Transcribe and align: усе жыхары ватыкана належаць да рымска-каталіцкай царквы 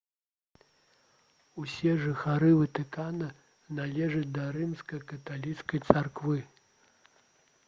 усе 1.63 1.91
жыхары 2.05 2.49
ватыкана 2.61 3.29
належаць 3.77 4.25
да 4.39 4.43
рымска-каталіцкай 4.57 5.79
царквы 5.93 6.37